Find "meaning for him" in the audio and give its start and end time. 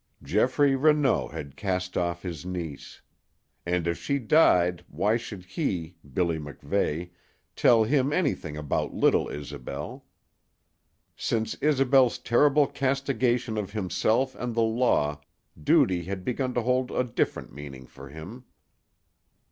17.53-18.45